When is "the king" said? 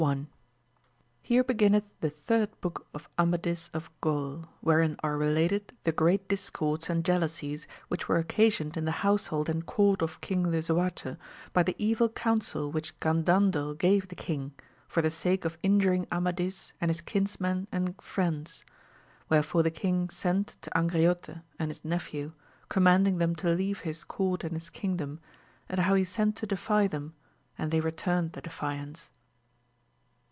14.07-14.55, 19.61-20.09